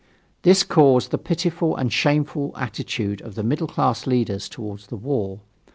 This 0.41 0.63
caused 0.63 1.11
the 1.11 1.19
pitiful 1.19 1.75
and 1.75 1.91
truly 1.91 2.15
shameful 2.15 2.53
attitude 2.55 3.21
of 3.21 3.35
the 3.35 3.43
middle 3.43 3.67
class 3.67 4.07
leaders 4.07 4.49
towards 4.49 4.87
the 4.87 4.97
war. 4.97 5.41